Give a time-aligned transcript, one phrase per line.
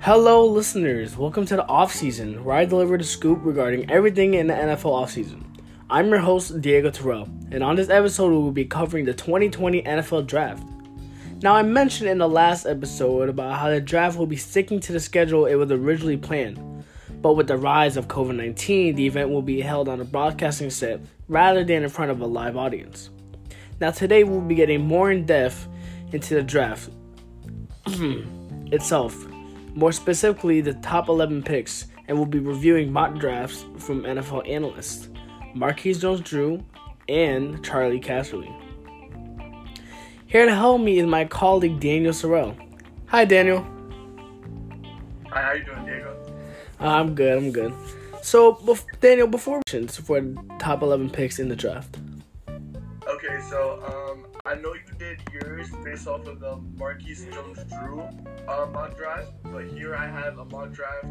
[0.00, 1.16] Hello, listeners.
[1.16, 4.92] Welcome to the off season, where I deliver the scoop regarding everything in the NFL
[4.92, 5.42] offseason.
[5.90, 9.82] I'm your host, Diego Terrell, and on this episode, we will be covering the 2020
[9.82, 10.62] NFL Draft.
[11.42, 14.92] Now, I mentioned in the last episode about how the draft will be sticking to
[14.92, 16.84] the schedule it was originally planned.
[17.20, 20.70] But with the rise of COVID 19, the event will be held on a broadcasting
[20.70, 23.10] set rather than in front of a live audience.
[23.80, 25.66] Now, today we'll be getting more in depth
[26.12, 26.88] into the draft
[27.86, 29.26] itself,
[29.74, 35.08] more specifically the top 11 picks, and we'll be reviewing mock drafts from NFL analysts
[35.54, 36.62] Marquise Jones Drew
[37.08, 38.54] and Charley Casserly.
[40.26, 42.54] Here to help me is my colleague Daniel Sorrell.
[43.06, 43.66] Hi, Daniel.
[45.30, 46.16] Hi, how you doing, Diego?
[46.78, 47.38] I'm good.
[47.38, 47.72] I'm good.
[48.22, 51.96] So, bef- Daniel, before for the top 11 picks in the draft.
[53.06, 58.00] Okay, so um, I know you did yours based off of the Marquise Jones Drew
[58.48, 61.04] uh, mock draft, but here I have a mock draft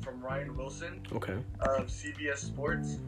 [0.00, 1.34] from Ryan Wilson Okay.
[1.58, 2.98] of CBS Sports.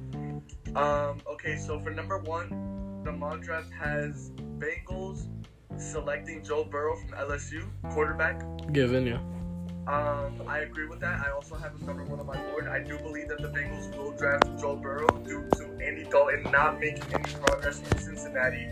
[0.74, 5.28] Um, okay, so for number one, the mock draft has Bengals
[5.78, 8.42] selecting Joe Burrow from LSU, quarterback.
[8.72, 9.20] Given, yeah.
[9.86, 11.24] Um, I agree with that.
[11.24, 12.66] I also have him number one on my board.
[12.66, 16.80] I do believe that the Bengals will draft Joe Burrow due to Andy Dalton not
[16.80, 18.66] making any progress in Cincinnati.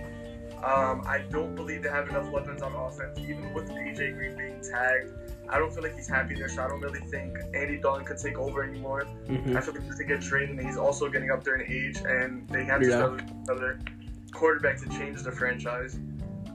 [0.65, 4.63] Um, I don't believe they have enough weapons on offense, even with AJ Green being
[4.63, 5.11] tagged.
[5.51, 8.17] I don't feel like he's happy there, so I don't really think Andy Dalton could
[8.17, 9.05] take over anymore.
[9.27, 11.71] hmm I feel like he's to get traded, and he's also getting up there in
[11.71, 12.97] age, and they have to Yeah.
[12.97, 13.79] start another
[14.33, 15.99] quarterback to change the franchise.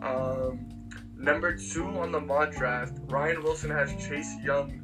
[0.01, 0.67] Um,
[1.15, 4.81] number two on the mock draft, Ryan Wilson has Chase Young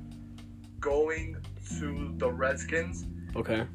[0.80, 1.38] going
[1.80, 3.08] to the Redskins.
[3.36, 3.68] Okay.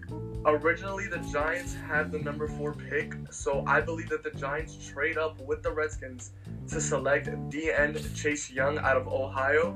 [0.47, 5.19] Originally, the Giants had the number four pick, so I believe that the Giants trade
[5.19, 6.33] up with the Redskins
[6.69, 9.73] to select DN Chase Young out of Ohio.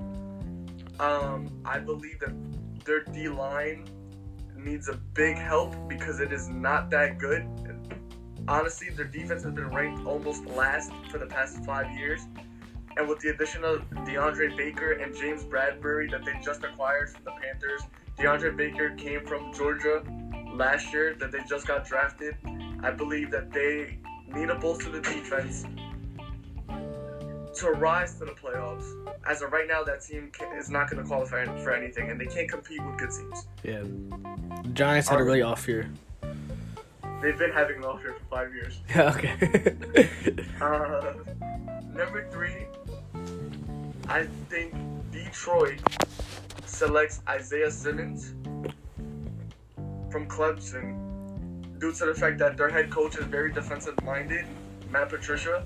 [0.99, 2.33] Um, I believe that
[2.85, 3.87] their D line
[4.57, 7.47] needs a big help because it is not that good.
[8.49, 12.23] Honestly, their defense has been ranked almost last for the past five years.
[12.97, 17.25] And with the addition of DeAndre Baker and James Bradberry that they just acquired from
[17.25, 17.83] the Panthers,
[18.19, 20.03] DeAndre Baker came from Georgia
[20.55, 22.37] last year that they just got drafted.
[22.83, 23.99] I believe that they
[24.33, 25.65] need a bolster the defense
[27.57, 28.85] to rise to the playoffs.
[29.29, 32.21] As of right now, that team ca- is not going to qualify for anything, and
[32.21, 33.47] they can't compete with good teams.
[33.63, 33.83] Yeah.
[34.63, 35.89] The Giants had a really off year.
[37.23, 38.81] They've been having an off year for five years.
[38.95, 39.77] Yeah, okay.
[40.61, 41.13] Uh,
[41.95, 42.67] number three,
[44.09, 44.73] I think
[45.13, 45.79] Detroit
[46.75, 48.35] selects Isaiah Simmons
[50.11, 54.45] from Clemson due to the fact that their head coach is very defensive minded,
[54.91, 55.65] Matt Patricia.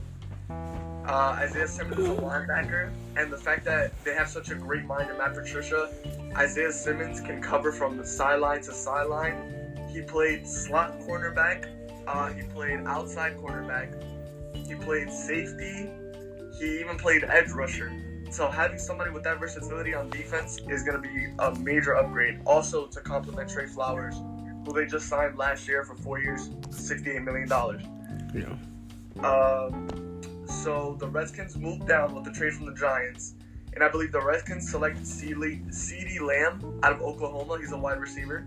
[0.51, 4.85] Uh, Isaiah Simmons is a linebacker, and the fact that they have such a great
[4.85, 5.91] mind in Matt Patricia,
[6.37, 9.79] Isaiah Simmons can cover from the sideline to sideline.
[9.91, 11.67] He played slot cornerback,
[12.07, 13.95] uh, he played outside cornerback,
[14.55, 15.89] he played safety.
[16.59, 17.91] He even played edge rusher.
[18.31, 22.41] So having somebody with that versatility on defense is going to be a major upgrade.
[22.47, 24.15] Also to complement Trey Flowers,
[24.65, 27.83] who they just signed last year for four years, sixty-eight million dollars.
[28.35, 28.55] yeah.
[29.25, 29.89] Um,
[30.47, 33.35] so the Redskins moved down with the trade from the Giants,
[33.73, 37.59] and I believe the Redskins selected CeeDee Lamb out of Oklahoma.
[37.59, 38.45] He's a wide receiver.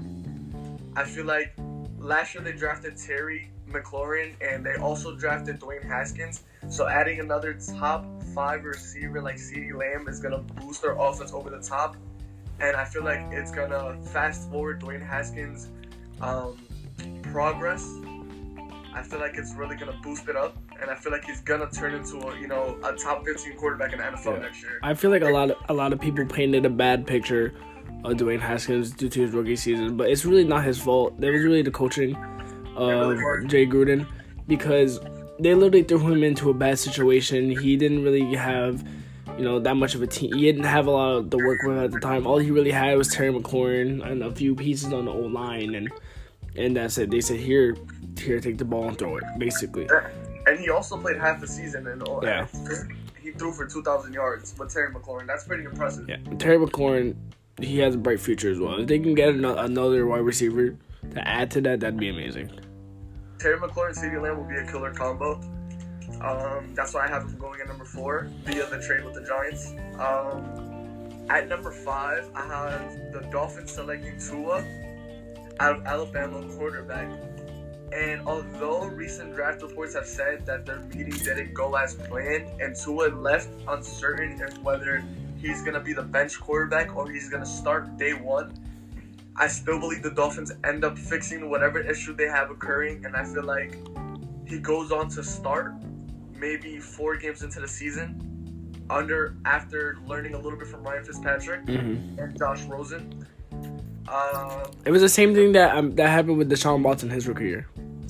[0.96, 1.54] I feel like
[1.98, 6.44] last year they drafted Terry McLaurin, and they also drafted Dwayne Haskins.
[6.70, 11.50] So adding another top five receiver like CeeDee Lamb is gonna boost their offense over
[11.50, 11.96] the top,
[12.60, 15.70] and I feel like it's gonna fast forward Dwayne Haskins'
[16.22, 16.58] um,
[17.24, 17.88] progress
[18.94, 21.70] I feel like it's really gonna boost it up, and I feel like he's gonna
[21.72, 24.40] turn into a you know a top 15 quarterback in the NFL Yeah.
[24.42, 24.80] next year.
[24.84, 27.54] I feel like a lot of a lot of people painted a bad picture
[28.04, 31.14] of Dwayne Haskins due to his rookie season, but it's really not his fault.
[31.22, 32.16] It was really the coaching
[32.76, 33.18] of.
[33.48, 34.06] Jay Gruden
[34.48, 35.00] because
[35.42, 37.50] they literally threw him into a bad situation.
[37.50, 38.86] He didn't really have,
[39.38, 40.34] you know, that much of a team.
[40.34, 42.28] He didn't have a lot of the work with at the time.
[42.28, 45.76] All he really had was Terry McLaurin and a few pieces on the old line,
[45.76, 45.90] and
[46.56, 47.10] and that's it.
[47.10, 47.76] They said here,
[48.20, 49.88] here, take the ball and throw it, basically.
[50.46, 52.46] And he also played half the season, and all- oh, Yeah.
[53.22, 55.28] he threw for 2,000 yards with Terry McLaurin.
[55.28, 56.10] That's pretty impressive.
[56.10, 57.16] Yeah, Terry McLaurin,
[57.62, 58.80] he has a bright future as well.
[58.82, 60.76] If they can get another wide receiver
[61.14, 62.52] to add to that, that'd be amazing.
[63.42, 65.42] Terry McLaurin and CeeDee Lamb will be a killer combo.
[66.22, 69.22] Um, that's why I have him going at number four via the trade with the
[69.22, 69.74] Giants.
[69.98, 74.64] Um, at number five, I have the Dolphins selecting Tua
[75.60, 77.10] out of Alabama quarterback.
[77.92, 82.76] And although recent draft reports have said that their meeting didn't go as planned and
[82.76, 85.04] Tua left uncertain if whether
[85.40, 88.54] he's gonna be the bench quarterback or he's gonna start day one.
[89.36, 93.24] I still believe the Dolphins end up fixing whatever issue they have occurring, and I
[93.24, 93.78] feel like
[94.46, 95.74] he goes on to start
[96.36, 98.28] maybe four games into the season
[98.90, 103.26] under after learning a little bit from Ryan Fitzpatrick hmm and Josh Rosen.
[104.10, 107.46] Um, It was the same thing that um, that happened with Deshaun Watson his rookie
[107.46, 107.68] year.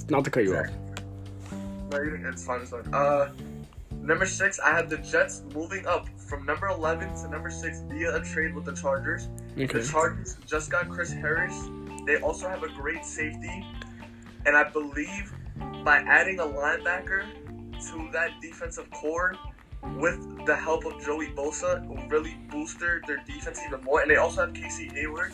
[0.09, 0.65] Not to cut you off.
[1.91, 2.94] no, it's fine, it's fine.
[2.94, 3.29] Uh,
[4.01, 8.15] number six, I have the Jets moving up from number 11 to number six via
[8.15, 9.30] a trade with the Chargers.
[9.53, 9.65] Okay.
[9.65, 11.56] The Chargers just got Chris Harris.
[12.06, 13.65] They also have a great safety.
[14.45, 15.33] And I believe
[15.83, 17.25] by adding a linebacker
[17.89, 19.36] to that defensive core
[19.98, 24.01] with the help of Joey Bosa will really booster their defense even more.
[24.01, 25.33] And they also have Casey Hayward.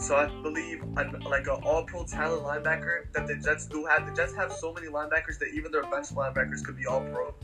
[0.00, 4.06] So I believe an, like an all-pro talent linebacker that the Jets do have.
[4.06, 7.34] The Jets have so many linebackers that even their bench linebackers could be all-pro.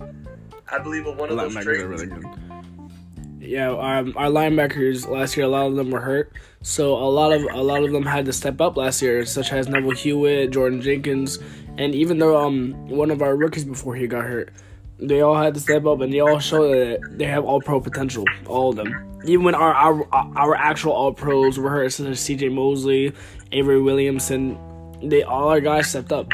[0.73, 2.25] I believe with one of those trades, are really good.
[3.38, 6.32] Yeah, um, our linebackers last year, a lot of them were hurt,
[6.62, 9.52] so a lot of a lot of them had to step up last year, such
[9.52, 11.38] as Neville Hewitt, Jordan Jenkins,
[11.76, 14.50] and even though um one of our rookies before he got hurt,
[14.99, 17.81] they all had to step up and they all show that they have all pro
[17.81, 19.21] potential, all of them.
[19.25, 22.49] Even when our our, our actual all pros were hurt, such as C.J.
[22.51, 23.13] Mosley,
[23.53, 24.59] Avery Williamson,
[25.03, 26.29] they all our guys stepped up.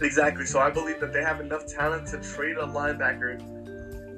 [0.00, 0.44] Exactly.
[0.44, 3.38] So I believe that they have enough talent to trade a linebacker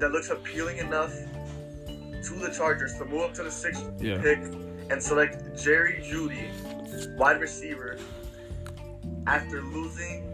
[0.01, 4.21] that looks appealing enough to the Chargers to move up to the sixth Yeah.
[4.21, 4.39] pick
[4.91, 6.49] and select Jerry Jeudy,
[7.17, 7.97] wide receiver.
[9.27, 10.28] After losing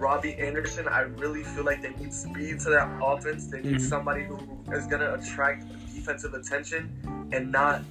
[0.00, 3.46] Robbie Anderson, I really feel like they need speed to that offense.
[3.46, 3.80] They need Mhm.
[3.88, 4.38] somebody who
[4.72, 5.64] is going to attract
[5.94, 7.82] defensive attention and not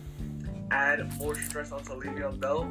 [0.71, 2.63] add more stress onto Le'Veon Bell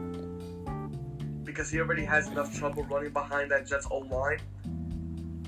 [1.44, 4.40] because he already has enough trouble running behind that Jets O line.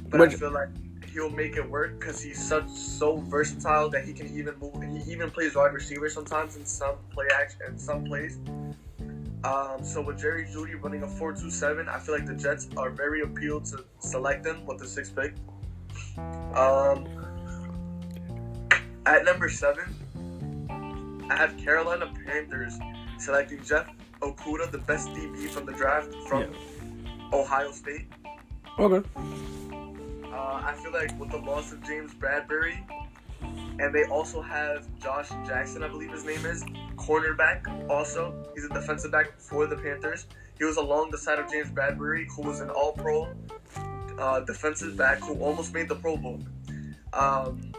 [0.08, 0.68] But Which- I feel like
[1.12, 4.80] he'll make it work because he's such so versatile that he can even move.
[5.04, 8.38] He even plays wide receiver sometimes in some play action in some plays.
[9.42, 13.22] Um, so with Jerry Jeudy running a four-two-seven, I feel like the Jets are very
[13.22, 15.34] appealed to select him with the sixth pick.
[16.54, 17.06] Um,
[19.06, 19.84] at number seven,
[21.30, 22.78] I have Carolina Panthers
[23.18, 23.88] selecting Jeff
[24.20, 26.54] Okudah, the best DB from the draft from
[27.32, 28.08] Ohio State.
[28.78, 29.08] Okay.
[30.32, 32.84] Uh, I feel like with the loss of James Bradberry,
[33.78, 36.62] and they also have Josh Jackson, I believe his name is,
[37.00, 37.88] cornerback.
[37.88, 40.26] Also, he's a defensive back for the Panthers.
[40.58, 43.34] He was along the side of James Bradberry, who was an All-Pro
[44.18, 46.40] uh, defensive back who almost made the Pro Bowl.
[47.14, 47.72] Um,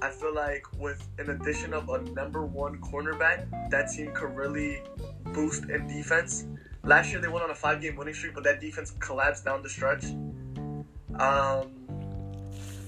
[0.00, 4.82] I feel like with an addition of a number one cornerback, that team could really
[5.32, 6.46] boost in defense.
[6.84, 9.68] Last year they went on a five-game winning streak, but that defense collapsed down the
[9.68, 10.04] stretch.
[11.18, 11.72] Um,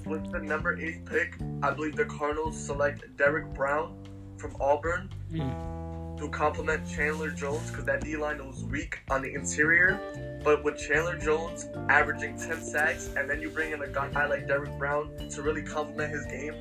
[0.05, 3.97] with the number eight pick, I believe the Cardinals select Derrick Brown
[4.39, 6.17] from Auburn hmm.
[6.17, 10.01] to complement Chandler Jones because that D line was weak on the interior.
[10.45, 14.47] But with Chandler Jones averaging 10 sacks, and then you bring in a guy like
[14.47, 16.55] Derrick Brown to really complement his game,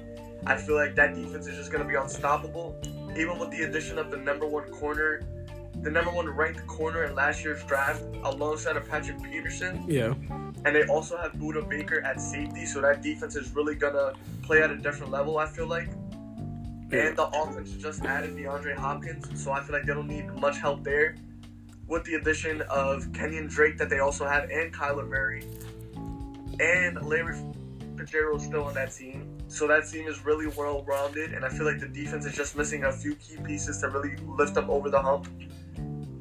[0.48, 2.76] I feel like that defense is just going to be unstoppable.
[3.18, 5.22] Even with the addition of the number one corner,
[5.82, 10.14] the number one ranked corner in last year's draft, alongside of Patrick Peterson, Yeah.
[10.66, 14.14] and they also have Budda Baker at safety, so that defense is really gonna
[14.44, 15.38] play at a different level.
[15.38, 15.90] I feel like,
[16.92, 20.58] and the offense just added DeAndre Hopkins, so I feel like they don't need much
[20.58, 21.16] help there.
[21.88, 25.44] With the addition of Kenyan Drake that they also have, and Kyler Murray,
[26.60, 27.38] and Larry
[27.98, 31.66] Fitzgerald still on that team, so that team is really well rounded, and I feel
[31.66, 34.90] like the defense is just missing a few key pieces to really lift them over
[34.90, 35.28] the hump.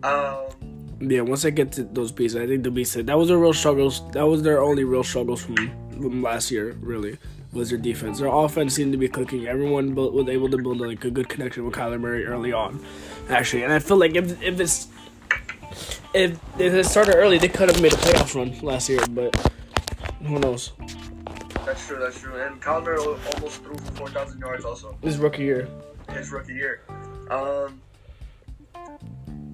[0.03, 0.47] Um,
[1.00, 3.07] Yeah, once they get to those pieces, I think they'll be set.
[3.07, 4.03] That was their real struggles.
[4.12, 5.57] That was their only real struggles from,
[5.91, 6.77] from last year.
[6.81, 7.19] Really,
[7.55, 8.19] was their defense.
[8.19, 9.47] Their offense seemed to be clicking.
[9.47, 12.85] Everyone built, was able to build like a good connection with Kyler Murray early on,
[13.29, 13.63] actually.
[13.63, 14.89] And I feel like if if it's
[16.13, 19.01] if if it started early, they could have made a playoff run last year.
[19.09, 19.35] But
[20.25, 20.73] who knows?
[21.65, 22.41] that's true, that's true.
[22.41, 24.97] And Kyler Murray almost threw for 4,000 yards also.
[25.01, 25.69] This rookie year.
[26.13, 26.83] his rookie year.
[27.31, 27.81] Um,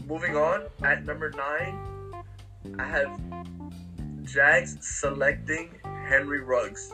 [0.06, 2.24] moving on, at number nine,
[2.78, 3.20] I have
[4.24, 6.92] Jags selecting Henry Ruggs.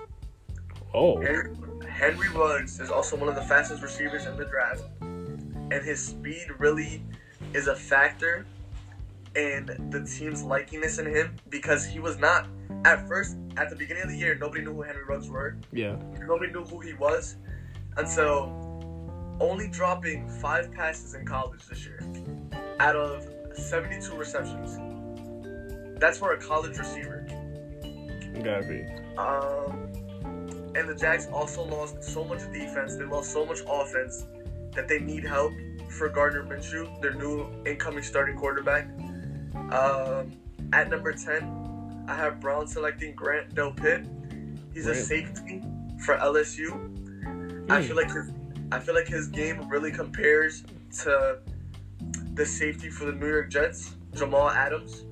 [0.96, 1.54] Oh, Henry,
[1.88, 6.46] Henry Ruggs is also one of the fastest receivers in the draft, and his speed
[6.58, 7.04] really
[7.52, 8.46] is a factor
[9.34, 12.48] in the team's likiness in him because he was not
[12.84, 14.34] at first at the beginning of the year.
[14.34, 15.56] Nobody knew who Henry Ruggs were.
[15.70, 15.96] yeah.
[16.18, 17.36] Nobody knew who he was
[17.96, 18.52] and so
[19.40, 22.00] only dropping five passes in college this year
[22.80, 24.78] out of 72 receptions.
[25.98, 27.26] That's for a college receiver.
[28.42, 28.84] Gotta be.
[29.18, 29.85] Um,
[30.76, 32.96] and the Jags also lost so much defense.
[32.96, 34.26] They lost so much offense
[34.74, 35.52] that they need help
[35.88, 38.86] for Gardner Minshew, their new incoming starting quarterback.
[39.72, 40.32] Um,
[40.74, 44.06] at number 10, I have Brown selecting Grant Delpit.
[44.74, 45.62] He's a safety
[46.04, 46.72] for LSU.
[47.70, 47.86] I Hmm.
[47.86, 48.30] feel like his,
[48.70, 50.62] I feel like his game really compares
[51.04, 51.38] to
[52.34, 55.05] the safety for the New York Jets, Jamal Adams,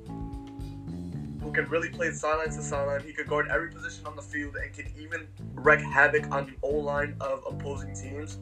[1.54, 3.00] can really play sideline to sideline.
[3.02, 6.54] He could guard every position on the field and can even wreak havoc on the
[6.62, 8.38] O line of opposing teams.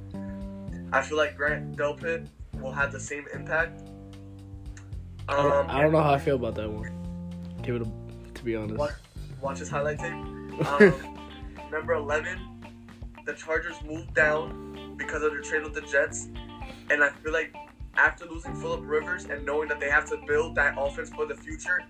[0.93, 2.29] I feel like Grant Delpit
[2.61, 3.83] will have the same impact.
[5.29, 6.91] I don't, Um, I don't know how I feel about that one.
[7.63, 8.77] Give it a, to be honest.
[8.79, 8.93] Watch,
[9.41, 10.13] watch his highlight tape.
[10.67, 11.19] Um,
[11.71, 12.39] number 11,
[13.25, 16.29] the Chargers moved down because of their trade with the Jets.
[16.91, 17.55] And I feel like
[17.97, 21.35] after losing Philip Rivers and knowing that they have to build that offense for the
[21.35, 21.83] future,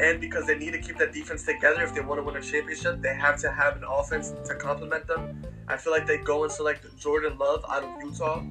[0.00, 2.42] and because they need to keep that defense together if they want to win a
[2.42, 5.42] championship, they have to have an offense to complement them.
[5.66, 8.42] I feel like they go and select Jordan Love out of Utah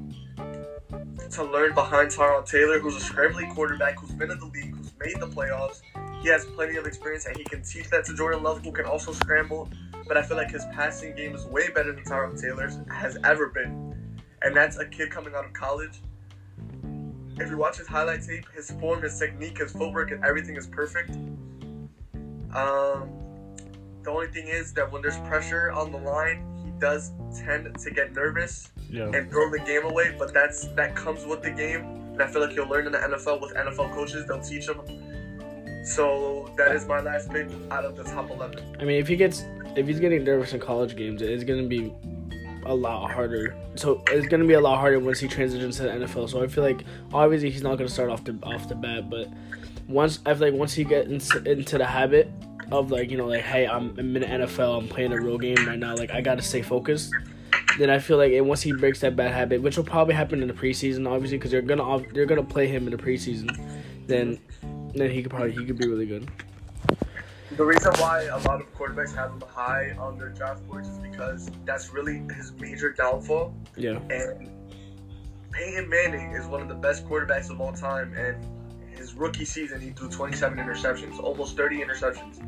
[1.32, 4.92] to learn behind Tyrod Taylor, who's a scrambling quarterback who's been in the league, who's
[5.00, 5.82] made the playoffs.
[6.22, 8.86] He has plenty of experience and he can teach that to Jordan Love, who can
[8.86, 9.70] also scramble.
[10.08, 13.48] But I feel like his passing game is way better than Tyrod Taylor's has ever
[13.48, 14.22] been.
[14.42, 16.00] And that's a kid coming out of college.
[17.40, 20.66] If you watch his highlight tape, his form, his technique, his footwork, and everything is
[20.68, 21.12] perfect.
[22.56, 23.10] Um,
[24.04, 27.92] the only thing is that when there's pressure on the line, he does tend to
[27.92, 29.12] get nervous Yeah.
[29.14, 30.16] and throw the game away.
[30.18, 31.82] But that's that comes with the game,
[32.14, 34.26] and I feel like he'll learn in the NFL with NFL coaches.
[34.28, 34.80] They'll teach him.
[35.86, 38.60] So that is my last pick out of the top eleven.
[38.80, 39.44] I mean, if he gets
[39.76, 41.94] if he's getting nervous in college games, it's gonna be
[42.68, 43.56] a lot harder.
[43.76, 46.30] So it's gonna be a lot harder once he transitions to the NFL.
[46.30, 46.84] So I feel like
[47.14, 49.30] obviously he's not gonna start off the off the bat, but
[49.88, 52.32] once I feel like once he gets into, into the habit
[52.72, 55.38] of like you know like hey I'm, I'm in the NFL, I'm playing a real
[55.38, 57.12] game right now, like I gotta stay focused.
[57.78, 60.48] Then I feel like once he breaks that bad habit, which will probably happen in
[60.48, 63.50] the preseason, obviously because they're gonna they're gonna play him in the preseason,
[64.08, 64.40] then
[64.96, 66.30] then he could probably he could be really good.
[67.52, 70.98] The reason why a lot of quarterbacks have him high on their draft boards is
[70.98, 73.56] because that's really his major downfall.
[73.78, 74.00] Yeah.
[74.10, 74.50] And
[75.52, 78.14] Peyton Manning is one of the best quarterbacks of all time.
[78.16, 78.46] And
[78.98, 82.40] his rookie season, he threw 27 interceptions, almost 30 interceptions.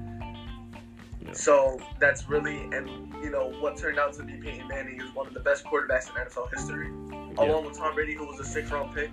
[1.22, 1.32] Yeah.
[1.34, 2.90] So that's really, and
[3.24, 6.10] you know, what turned out to be Peyton Manning is one of the best quarterbacks
[6.10, 7.46] in NFL history, Yeah.
[7.46, 9.12] along with Tom Brady, who was a six round pick,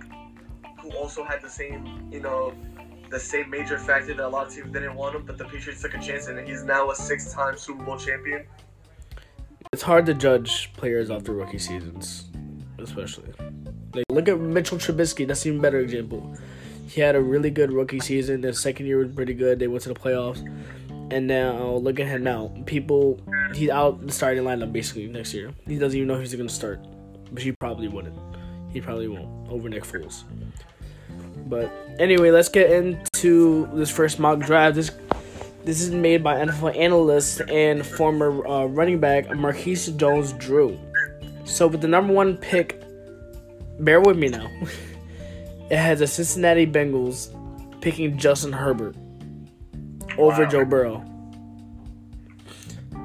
[0.81, 2.53] who also had the same, you know,
[3.09, 5.81] the same major factor that a lot of teams didn't want him, but the Patriots
[5.81, 8.45] took a chance, and he's now a six time Super Bowl champion.
[9.73, 12.29] It's hard to judge players off their rookie seasons,
[12.79, 13.33] especially.
[13.93, 15.27] Like look at Mitchell Trubisky.
[15.27, 16.35] That's even better example.
[16.87, 18.41] He had a really good rookie season.
[18.41, 19.59] The second year was pretty good.
[19.59, 20.39] They went to the playoffs,
[21.11, 22.53] and now look at him now.
[22.65, 23.19] People,
[23.53, 25.53] he's out the starting lineup basically next year.
[25.67, 26.79] He doesn't even know who's going to start,
[27.31, 28.17] but he probably wouldn't.
[28.71, 30.23] He probably won't over Nick Foles.
[31.49, 34.75] But anyway, let's get into this first mock draft.
[34.75, 34.91] This
[35.63, 40.79] this is made by NFL analyst and former uh, running back Marquise Jones Drew.
[41.43, 42.81] So with the number one pick,
[43.79, 44.49] bear with me now.
[45.69, 47.33] it has the Cincinnati Bengals
[47.81, 48.95] picking Justin Herbert
[50.17, 50.49] over Wow.
[50.49, 50.99] Joe Burrow,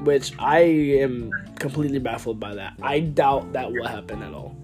[0.05, 2.75] which I am completely baffled by that.
[2.81, 4.57] I doubt that will happen at all.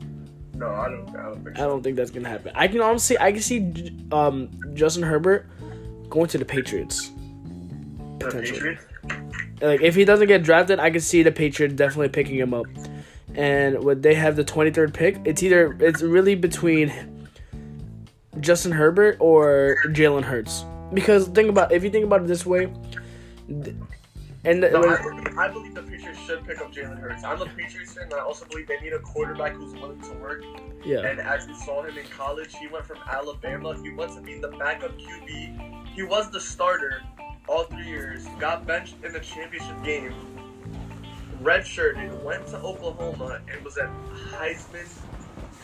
[0.58, 2.50] No, I don't, I don't think I don't think that's gonna happen.
[2.54, 5.46] I can honestly, I can see um, Justin Herbert
[6.10, 7.10] going to the Patriots.
[8.18, 8.58] The potentially.
[8.58, 8.84] Patriots?
[9.60, 12.66] Like if he doesn't get drafted, I can see the Patriots definitely picking him up.
[13.36, 16.92] And when they have the 23rd pick, it's either it's really between
[18.40, 20.64] Justin Herbert or Jalen Hurts.
[20.92, 22.72] Because think about if you think about it this way,
[24.44, 27.24] and the, No, I, believe, I believe the Patriots should pick up Jalen Hurts.
[27.24, 30.12] I'm a Patriots fan, and I also believe they need a quarterback who's willing to
[30.14, 30.42] work.
[30.84, 33.76] yeah, And as we saw him in college, he went from Alabama.
[33.82, 35.88] He went to be the backup QB.
[35.94, 37.02] He was the starter
[37.48, 38.26] all three years.
[38.38, 40.14] Got benched in the championship game.
[41.42, 43.88] Redshirted, went to Oklahoma, and was a
[44.32, 44.88] Heisman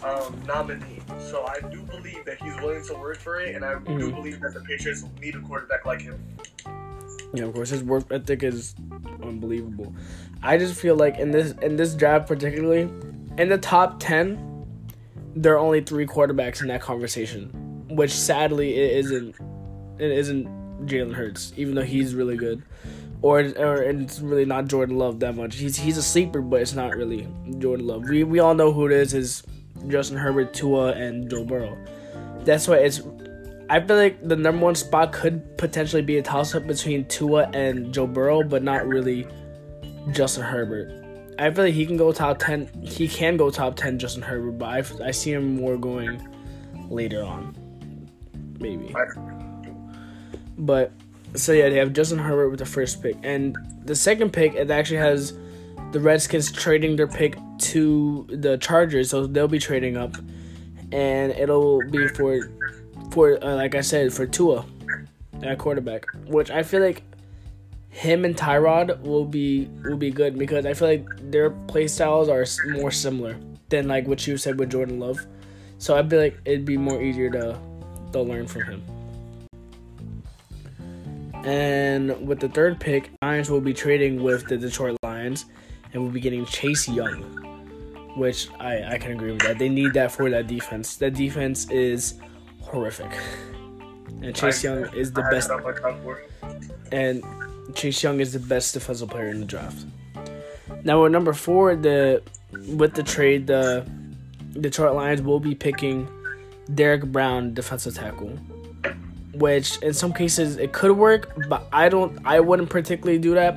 [0.05, 1.01] um, nominee.
[1.19, 4.15] So I do believe that he's willing to work for it, and I do Mhm.
[4.15, 6.23] believe that the Patriots need a quarterback like him.
[7.35, 7.45] Yeah.
[7.45, 8.75] Of course, his work ethic is
[9.23, 9.95] unbelievable.
[10.43, 12.83] I just feel like in this in this draft particularly,
[13.39, 14.67] in the top ten,
[15.35, 19.37] there are only three quarterbacks in that conversation, which sadly it isn't.
[19.99, 22.63] It isn't Jalen Hurts, even though he's really good,
[23.23, 25.57] or or it's really not Jordan Love that much.
[25.57, 28.09] He's he's a sleeper, but it's not really Jordan Love.
[28.09, 29.15] We we all know who it is.
[29.15, 29.43] Is
[29.89, 31.77] Justin Herbert, Tua, and Joe Burrow.
[32.41, 33.01] That's why it's.
[33.71, 37.49] I feel like the number one spot could potentially be a toss up between Tua
[37.55, 39.27] and Joe Burrow, but not really
[40.13, 41.03] Justin Herbert.
[41.39, 42.69] I feel like he can go top ten.
[42.83, 46.21] He can go top ten, Justin Herbert, but I, I see him more going
[46.89, 47.57] later on,
[48.61, 48.95] maybe.
[50.59, 50.93] But
[51.35, 54.71] so yeah, they have Justin Herbert with the first pick, and the second pick it
[54.71, 55.37] actually has
[55.91, 60.15] the Redskins trading their pick to the Chargers, so they'll be trading up,
[60.93, 62.39] and it'll be for
[63.15, 64.67] for uh, like I said for Tua
[65.43, 67.05] at quarterback, which I feel like
[67.89, 72.29] him and Tyrod will be will be good because I feel like their play styles
[72.29, 73.37] are more similar
[73.69, 75.25] than like what you said with Jordan Love.
[75.79, 77.57] So I feel like it'd be more easier to
[78.13, 78.83] to learn from him.
[81.45, 85.45] And with the third pick, Lions will be trading with the Detroit Lions
[85.93, 87.23] and we'll be getting Chase Young,
[88.17, 89.59] which I, I can agree with that.
[89.59, 90.97] They need that for that defense.
[90.97, 92.19] That defense is
[92.75, 93.13] horrific.
[94.23, 95.51] And Chase Young is the best.
[96.93, 97.23] And
[97.75, 99.87] Chase Young is the best defensive player in the draft.
[100.85, 102.23] Now at number four, the
[102.69, 103.89] with the trade, the
[104.61, 106.09] Detroit Lions will be picking
[106.75, 108.39] Derrick Brown, defensive tackle
[109.35, 112.19] which in some cases it could work, but I don't.
[112.25, 113.57] I wouldn't particularly do that.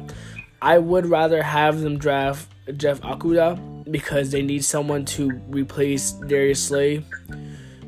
[0.62, 6.64] I would rather have them draft Jeff Okudah because they need someone to replace Darius
[6.64, 7.04] Slay,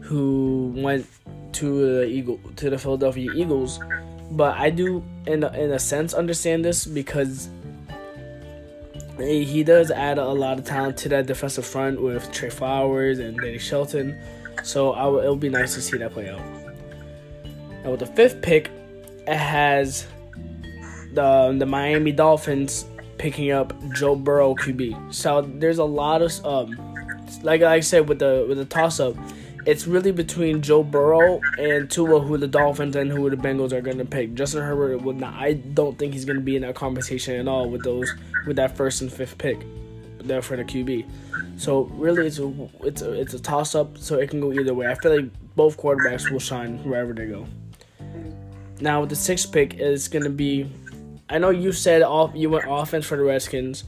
[0.02, 1.08] who went
[1.54, 3.80] to the Eagle to the Philadelphia Eagles.
[4.32, 7.50] But I do, in a, in a sense, understand this because
[9.18, 13.38] he does add a lot of talent to that defensive front with Trey Flowers and
[13.38, 14.18] Danny Shelton.
[14.64, 16.42] So it'll be nice to see that play out.
[17.84, 18.70] Now with the fifth pick,
[19.28, 20.06] it has
[21.14, 22.86] the the Miami Dolphins
[23.18, 25.14] picking up Joe Burrow QB.
[25.14, 26.76] So there's a lot of um,
[27.44, 29.16] like I said with the with the toss up,
[29.66, 33.82] it's really between Joe Burrow and Tua, who the Dolphins and who the Bengals are
[33.82, 34.34] gonna pick.
[34.34, 35.34] Justin Herbert would not.
[35.34, 38.12] I don't think he's gonna be in that conversation at all with those
[38.46, 39.60] with that first and fifth pick,
[40.20, 41.06] there for the QB.
[41.58, 43.98] So really, it's a it's a, it's a toss up.
[43.98, 44.88] So it can go either way.
[44.88, 47.46] I feel like both quarterbacks will shine wherever they go.
[48.80, 50.72] Now with the sixth pick, it's gonna be.
[51.30, 53.84] I know you said off you went offense for the Redskins,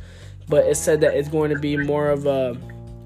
[0.47, 2.57] but it said that it's going to be more of a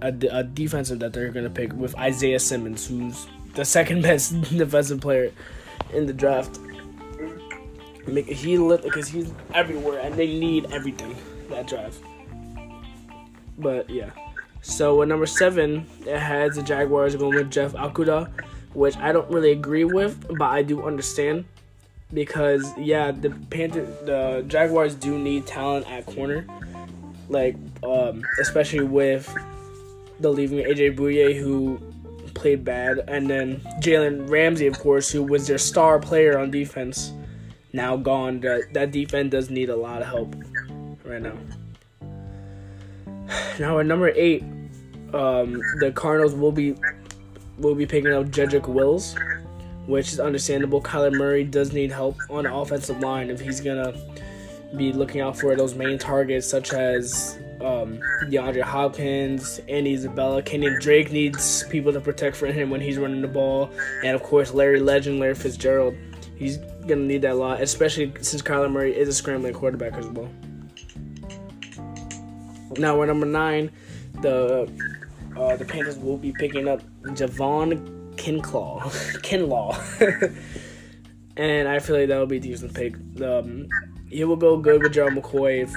[0.02, 5.02] a, a defensive that they're gonna pick with Isaiah Simmons, who's the second best defensive
[5.02, 5.32] player
[5.94, 6.60] in the draft.
[8.08, 11.16] He lit because he's everywhere, and they need everything
[11.50, 12.00] that draft.
[13.58, 14.12] But yeah,
[14.62, 18.30] so at number seven, it has the Jaguars going with Jeff Okudah,
[18.74, 21.46] which I don't really agree with, but I do understand
[22.14, 26.46] because yeah, the Panther, the Jaguars do need talent at corner,
[27.30, 29.34] like um, especially with
[30.20, 31.80] the leaving AJ Bouye who
[32.34, 37.14] played bad, and then Jalen Ramsey, of course, who was their star player on defense,
[37.74, 38.40] now gone.
[38.42, 40.36] That that defense does need a lot of help
[41.04, 41.38] right now.
[43.58, 44.44] Now at number eight,
[45.14, 46.76] um, the Cardinals will be
[47.58, 49.16] will be picking up Jedrick Wills
[49.88, 50.82] which is understandable.
[50.82, 53.94] Kyler Murray does need help on the offensive line if he's gonna
[54.76, 60.80] be looking out for those main targets such as um, DeAndre Hopkins, Andy Isabella, Kenyan
[60.82, 63.72] Drake needs people to protect for him when he's running the ball,
[64.04, 65.96] and of course Larry Legend, Larry Fitzgerald.
[66.36, 70.06] He's gonna need that a lot, especially since Kyler Murray is a scrambling quarterback as
[70.08, 70.30] well.
[72.78, 73.72] Now we're number nine.
[74.22, 74.70] The
[75.38, 78.82] uh, the Panthers will be picking up Javon Kinlaw,
[79.22, 80.36] Kinlaw,
[81.38, 82.96] and I feel like that'll be a decent pick.
[83.22, 83.68] Um,
[84.10, 85.64] he will go good with Gerald McCoy.
[85.64, 85.74] If,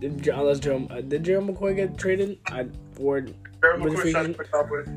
[0.00, 2.38] if unless Gerald, uh, did Gerald McCoy get traded?
[2.46, 2.66] I
[3.00, 3.26] or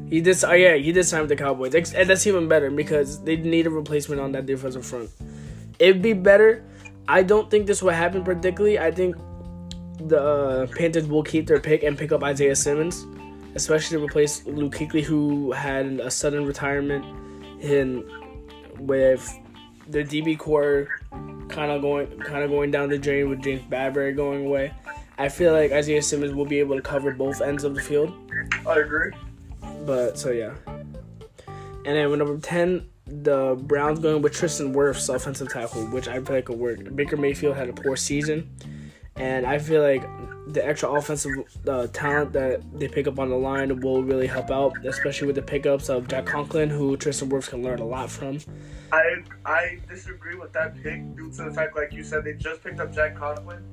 [0.09, 0.43] he did.
[0.43, 3.67] Oh yeah, he did sign with the Cowboys, and that's even better because they need
[3.67, 5.09] a replacement on that defensive front.
[5.79, 6.63] It'd be better.
[7.07, 8.77] I don't think this will happen particularly.
[8.79, 9.15] I think
[9.99, 13.05] the uh, Panthers will keep their pick and pick up Isaiah Simmons
[13.55, 17.05] especially to replace Luke Kuechly, who had a sudden retirement,
[17.63, 18.03] and
[18.79, 19.37] with
[19.87, 20.87] the DB core
[21.51, 24.73] kind of going kind of going down the drain with James Bradberry going away.
[25.17, 28.13] I feel like Isaiah Simmons will be able to cover both ends of the field.
[28.67, 29.11] I agree.
[29.85, 30.53] But so yeah.
[31.85, 36.19] And then with number ten, the Browns going with Tristan Wirfs, offensive tackle, which I
[36.21, 36.95] feel like could work.
[36.95, 38.49] Baker Mayfield had a poor season,
[39.15, 40.03] and I feel like
[40.47, 41.31] the extra offensive
[41.67, 45.35] uh, talent that they pick up on the line will really help out, especially with
[45.35, 48.39] the pickups of Jack Conklin, who Tristan Wirfs can learn a lot from.
[48.91, 52.63] I I disagree with that pick due to the fact, like you said, they just
[52.63, 53.63] picked up Jack Conklin,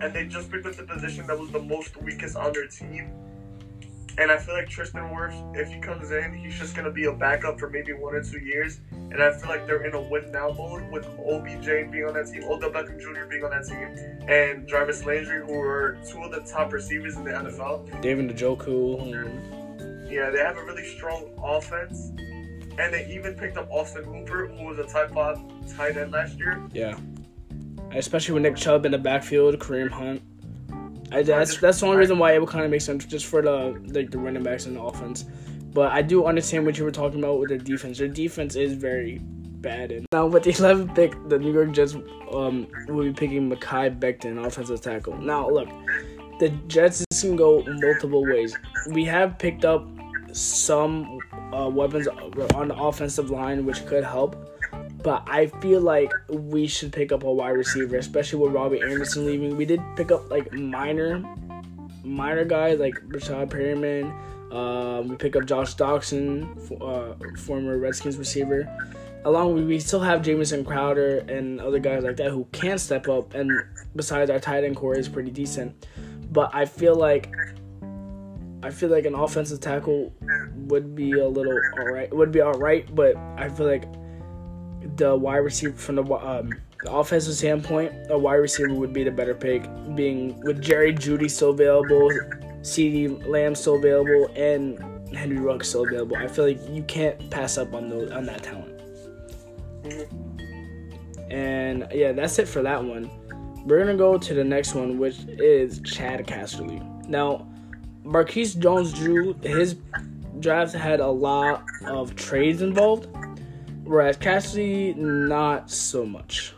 [0.00, 3.10] and they just picked up the position that was the most weakest on their team.
[4.18, 7.12] And I feel like Tristan Wirfs, if he comes in, he's just gonna be a
[7.12, 8.80] backup for maybe one or two years.
[8.92, 12.26] And I feel like they're in a win now mode with OBJ being on that
[12.32, 13.26] team, Odell Beckham Jr.
[13.28, 17.24] being on that team, and Jarvis Landry, who are two of the top receivers in
[17.24, 18.00] the NFL.
[18.00, 20.10] David Njoku.
[20.10, 22.12] Yeah, they have a really strong offense.
[22.78, 26.38] And they even picked up Austin Hooper, who was a type 5 tight end last
[26.38, 26.62] year.
[26.72, 26.98] Yeah.
[27.92, 30.20] Especially with Nick Chubb in the backfield, Kareem Hunt.
[31.12, 33.42] I, that's that's the only reason why it would kind of make sense, just for
[33.42, 35.24] the like the running backs and the offense.
[35.72, 37.98] But I do understand what you were talking about with their defense.
[37.98, 39.92] Their defense is very bad.
[39.92, 41.94] And now with the 11th pick, the New York Jets
[42.32, 45.16] um, will be picking Mekhi Becton, offensive tackle.
[45.18, 45.68] Now look,
[46.38, 48.56] the Jets can go multiple ways.
[48.90, 49.86] We have picked up
[50.32, 51.18] some
[51.52, 54.55] uh, weapons on the offensive line, which could help.
[55.02, 59.26] But I feel like we should pick up a wide receiver, especially with Robbie Anderson
[59.26, 59.56] leaving.
[59.56, 61.22] We did pick up like minor,
[62.02, 64.12] minor guys like Rashad Perriman.
[64.52, 66.46] Um, we pick up Josh Doctson,
[66.80, 68.68] uh, former Redskins receiver.
[69.24, 73.08] Along with we still have Jamison Crowder and other guys like that who can step
[73.08, 73.34] up.
[73.34, 73.50] And
[73.96, 75.86] besides, our tight end core is pretty decent.
[76.30, 77.34] But I feel like
[78.62, 80.12] I feel like an offensive tackle
[80.68, 82.12] would be a little alright.
[82.14, 83.84] Would be alright, but I feel like
[84.96, 89.10] the wide receiver from the um, the offensive standpoint, a wide receiver would be the
[89.10, 89.64] better pick.
[89.94, 92.10] Being with Jerry Jeudy still available,
[92.62, 93.08] C.D.
[93.26, 94.78] Lamb still available, and
[95.14, 96.16] Henry Ruggs still available.
[96.16, 98.80] I feel like you can't pass up on those on that talent.
[101.30, 103.10] And yeah, that's it for that one.
[103.66, 106.80] We're gonna go to the next one, which is Chad Casterly.
[107.08, 107.46] Now,
[108.04, 109.76] Marquise Jones-Drew, his
[110.38, 113.08] draft had a lot of trades involved,
[113.86, 116.52] whereas Casterly not so much.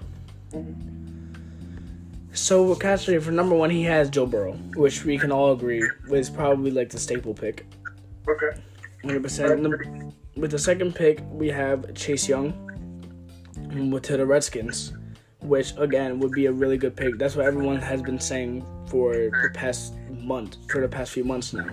[2.33, 5.83] So with Casterly, for number one, he has Joe Burrow, which we can all agree
[6.09, 7.67] was probably like the staple pick.
[8.29, 8.61] Okay.
[9.05, 10.13] 100%.
[10.37, 12.53] With the second pick, we have Chase Young
[13.91, 14.93] with to the Redskins,
[15.41, 17.19] which again would be a really good pick.
[17.19, 21.53] That's what everyone has been saying for the past month, for the past few months
[21.53, 21.65] now,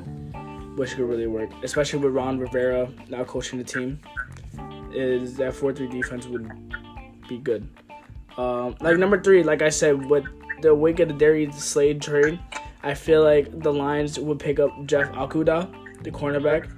[0.75, 3.99] which could really work, especially with Ron Rivera now coaching the team.
[4.95, 6.49] Is that four three defense would
[7.27, 7.67] be good.
[8.38, 10.25] Um, like number three, like I said, with
[10.62, 12.39] the wake of the Darius Slay trade,
[12.84, 16.69] I feel like the Lions would pick up Jeff Okudah, the cornerback,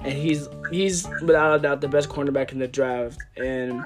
[0.00, 3.18] and he's he's without a doubt the best cornerback in the draft.
[3.36, 3.84] And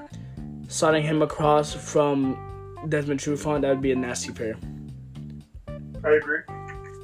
[0.66, 2.36] slotting him across from
[2.88, 4.56] Desmond Trufant, that would be a nasty pair.
[6.04, 6.40] I agree.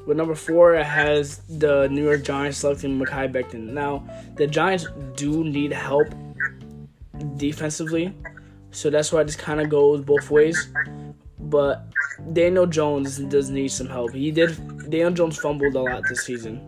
[0.06, 3.70] With number four, it has the New York Giants selecting Mekhi Becton.
[3.72, 4.06] Now,
[4.36, 6.08] the Giants do need help
[7.36, 8.14] defensively,
[8.70, 10.68] so that's why this kind of goes both ways.
[11.38, 11.86] But
[12.32, 14.12] Daniel Jones does need some help.
[14.12, 14.56] He did.
[14.90, 16.60] Daniel Jones fumbled a lot this season,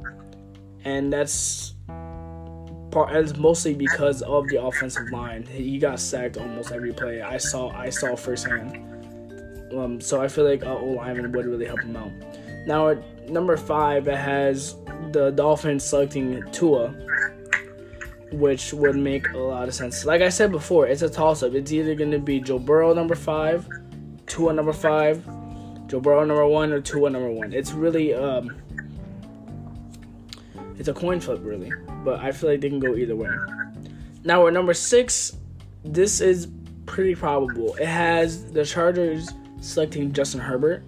[0.85, 1.75] and that's
[2.91, 3.15] part.
[3.15, 5.45] It's mostly because of the offensive line.
[5.45, 7.23] He got sacked almost every play.
[7.23, 7.71] I saw.
[7.71, 8.83] I saw firsthand.
[9.77, 12.13] Um, so I feel like uh, O lineman would really help him out.
[12.67, 14.77] Now at number five, it has
[15.13, 16.95] the Dolphins selecting Tua,
[18.33, 20.05] which would make a lot of sense.
[20.05, 21.55] Like I said before, it's a toss up.
[21.55, 23.69] It's either going to be Joe Burrow number five,
[24.27, 25.25] Tua number five,
[25.87, 27.53] Joe Burrow number one, or Tua number one.
[27.53, 28.57] It's really um,
[30.79, 31.73] it's a coin flip really,
[32.05, 33.31] but I feel like they can go either way.
[34.25, 35.37] Now at number six,
[35.85, 36.49] this is
[36.85, 37.75] pretty probable.
[37.77, 40.83] It has the Chargers selecting Justin Herbert,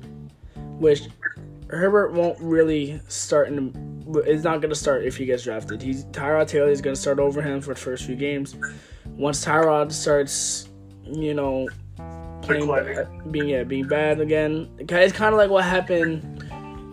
[0.78, 1.02] which
[1.68, 3.97] Herbert won't really start in.
[4.26, 5.82] Is not going to start if he gets drafted.
[5.82, 8.56] He's Tyrod Taylor is going to start over him for the first few games.
[9.04, 10.68] Once Tyrod starts,
[11.04, 11.68] you know,
[12.42, 16.22] playing being yeah being bad again, it's kind of like what happened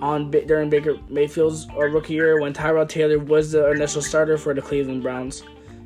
[0.01, 4.54] on during Baker Mayfield's uh, rookie year when Tyrod Taylor was the initial starter for
[4.54, 5.43] the Cleveland Browns,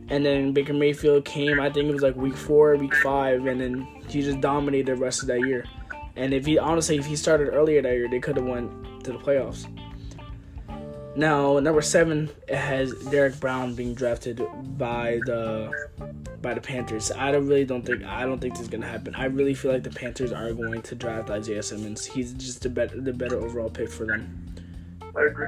[0.10, 1.60] and then Baker Mayfield came.
[1.60, 4.96] I think it was like week four, week five, and then he just dominated the
[4.96, 5.66] rest of that year.
[6.16, 8.72] And if he honestly, if he started earlier that year, they could have went
[9.04, 9.68] to the playoffs.
[11.20, 14.42] Now, number seven, it has Derrick Brown being drafted
[14.78, 15.70] by the
[16.42, 17.12] by the Panthers.
[17.12, 19.14] I don't really don't think I don't think this is gonna happen.
[19.16, 22.06] I really feel like the Panthers are going to draft Isaiah Simmons.
[22.06, 24.56] He's just the better the better overall pick for them.
[25.14, 25.48] I agree.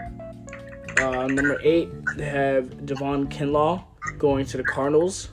[0.97, 3.85] Uh, number eight, they have Javon Kinlaw
[4.17, 5.29] going to the Cardinals,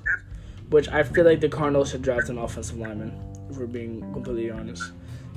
[0.71, 3.13] which I feel like the Cardinals should draft an offensive lineman.
[3.51, 4.93] If we're being completely honest,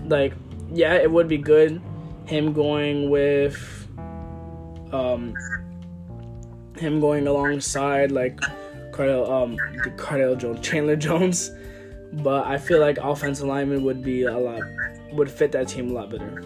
[0.06, 0.34] like
[0.72, 1.82] yeah, it would be good
[2.28, 3.81] him going with
[4.94, 5.38] um
[6.78, 8.40] him going alongside like
[8.92, 9.60] Cardell um
[9.98, 11.52] Cardell Jones, Chandler Jones,
[12.14, 14.64] but I feel like offensive lineman would be a lot
[15.14, 16.44] would fit that team a lot better.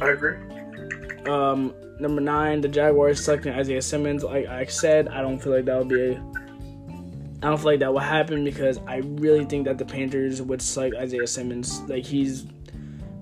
[0.00, 0.36] I agree.
[1.26, 4.22] Um, number nine, the Jaguars selecting Isaiah Simmons.
[4.22, 6.22] Like I said, I don't feel like that would be a.
[7.42, 10.62] I don't feel like that will happen because I really think that the Panthers would
[10.62, 11.80] select Isaiah Simmons.
[11.82, 12.46] Like he's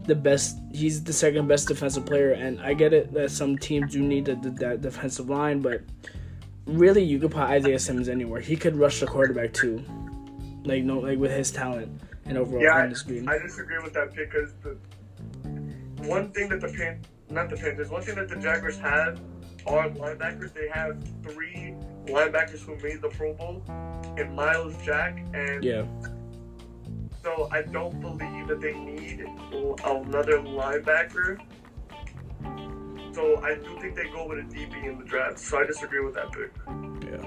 [0.06, 0.58] the best.
[0.72, 4.26] He's the second best defensive player, and I get it that some teams do need
[4.26, 5.82] that defensive line, but
[6.66, 8.40] really you could put Isaiah Simmons anywhere.
[8.40, 9.84] He could rush the quarterback too,
[10.64, 13.28] like no, like with his talent and overall Yeah, on the screen.
[13.28, 14.76] I disagree with that pick because the
[16.06, 19.20] one thing that the Pan, not the Panthers, one thing that the Jaguars have
[19.66, 20.52] are linebackers.
[20.52, 21.74] They have three
[22.06, 23.62] linebackers who made the Pro Bowl,
[24.16, 25.84] in Myles Jack, and yeah,
[27.24, 29.20] so I don't believe that they need
[29.84, 31.40] another linebacker.
[33.14, 35.38] So I do think they go with a DB in the draft.
[35.38, 36.52] So I disagree with that pick.
[37.10, 37.24] yeah.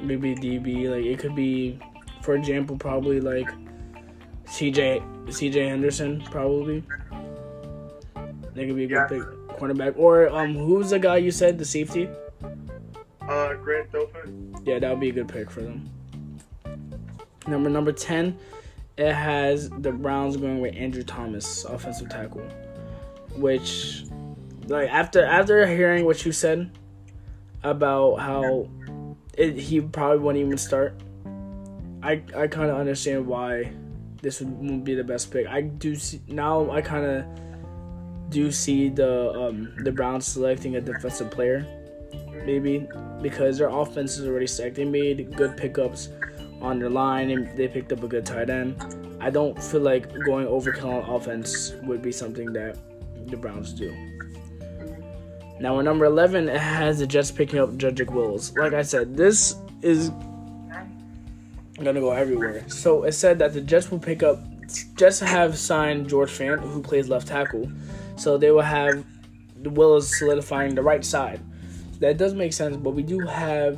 [0.00, 0.88] Maybe DB.
[0.88, 1.80] Like it could be,
[2.22, 3.48] for example, probably like
[4.46, 6.20] CJ CJ Henderson.
[6.30, 6.84] Probably.
[8.14, 9.06] That could be a good Yeah.
[9.08, 9.22] pick.
[9.58, 12.08] Cornerback or um, who's the guy you said the safety?
[13.22, 14.54] Uh, Grant Dauphin.
[14.64, 15.90] Yeah, that would be a good pick for them.
[17.48, 18.38] Number number ten,
[18.98, 22.42] it has the Browns going with Andrew Thomas, offensive tackle,
[23.36, 24.04] which,
[24.66, 26.70] like after after hearing what you said
[27.62, 28.68] about how
[29.34, 31.00] it, he probably wouldn't even start,
[32.02, 33.72] I I kind of understand why
[34.20, 35.46] this would, be the best pick.
[35.46, 36.68] I do see now.
[36.70, 41.64] I kind of do see the um the Browns selecting a defensive player
[42.44, 42.86] maybe
[43.22, 44.74] because their offense is already stacked.
[44.74, 46.08] They made good pickups
[46.60, 48.76] on their line and they picked up a good tight end.
[49.20, 52.76] I don't feel like going overkill on offense would be something that
[53.26, 53.94] the Browns do.
[55.60, 58.56] Now, at number 11, it has the Jets picking up Jedrick Wills.
[58.56, 60.10] Like I said, this is
[61.82, 62.68] gonna go everywhere.
[62.68, 64.38] So it said that the Jets will pick up,
[64.96, 67.70] Jets have signed George Fant, who plays left tackle.
[68.16, 69.04] So they will have
[69.62, 71.40] the Wills solidifying the right side
[72.00, 73.76] that does make sense, but we do have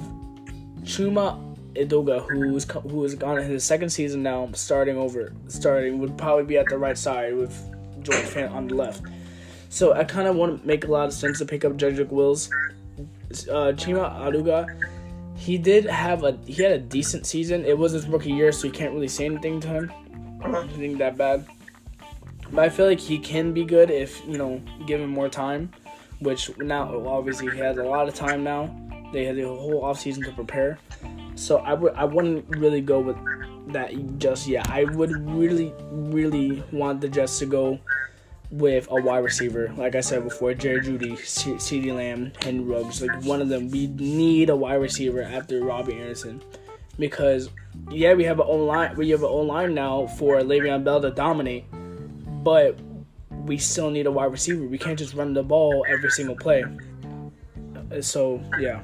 [0.82, 6.16] Chuma Edoga, who's who is gone in his second season now, starting over, starting would
[6.16, 7.52] probably be at the right side with
[8.02, 9.02] George Fant on the left.
[9.68, 12.10] So I kind of want to make a lot of sense to pick up Jedrick
[12.10, 12.50] Wills.
[12.98, 14.66] Uh, Chima Edoga,
[15.36, 17.64] he did have a he had a decent season.
[17.64, 19.92] It was his rookie year, so you can't really say anything to him.
[20.44, 21.46] Anything that bad.
[22.52, 25.72] But I feel like he can be good if you know given more time
[26.20, 28.74] which now obviously he has a lot of time now.
[29.12, 30.78] They had the whole offseason to prepare.
[31.34, 33.16] So I would I wouldn't really go with
[33.72, 34.68] that just yet.
[34.70, 37.78] I would really really want the Jets to go
[38.50, 39.72] with a wide receiver.
[39.76, 43.70] Like I said before, Jerry Jeudy, C- CeeDee Lamb, Henry Ruggs, like one of them.
[43.70, 46.42] We need a wide receiver after Robbie Anderson.
[46.98, 47.48] Because
[47.90, 51.00] yeah, we have an own line we have an own line now for Le'Veon Bell
[51.00, 51.64] to dominate.
[52.42, 52.78] But
[53.44, 54.64] we still need a wide receiver.
[54.66, 56.64] We can't just run the ball every single play.
[57.90, 58.80] Uh, So yeah.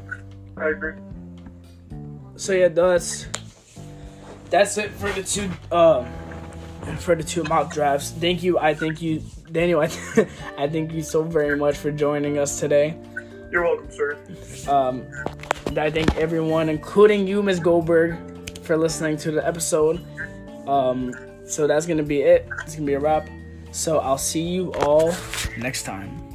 [0.56, 0.94] I agree.
[2.36, 3.26] So yeah, that's
[4.50, 6.06] that's it for the two um
[6.98, 8.10] for the two mock drafts.
[8.10, 8.58] Thank you.
[8.58, 9.80] I thank you, Daniel.
[9.80, 9.84] I,
[10.58, 12.96] I thank you so very much for joining us today.
[13.50, 14.18] You're welcome, sir.
[14.68, 15.06] Um,
[15.76, 17.60] I thank everyone, including you, Ms.
[17.60, 20.04] Goldberg, for listening to the episode.
[20.68, 22.48] Um, so that's gonna be it.
[22.62, 23.28] It's gonna be a wrap.
[23.72, 25.14] So I'll see you all
[25.58, 26.25] next time.